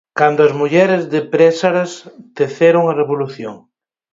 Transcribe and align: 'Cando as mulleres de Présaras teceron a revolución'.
'Cando 0.17 0.39
as 0.47 0.53
mulleres 0.59 1.03
de 1.13 1.19
Présaras 1.33 1.91
teceron 2.37 2.83
a 2.87 2.97
revolución'. 3.01 3.59